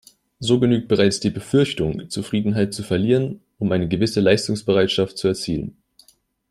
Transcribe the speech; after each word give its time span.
So 0.39 0.59
genügt 0.59 0.87
bereits 0.87 1.19
die 1.19 1.29
Befürchtung 1.29 2.09
Zufriedenheit 2.09 2.73
zu 2.73 2.81
verlieren, 2.81 3.39
um 3.59 3.71
eine 3.71 3.87
gewisse 3.87 4.19
Leistungsbereitschaft 4.19 5.15
zu 5.15 5.27
erzielen. 5.27 5.77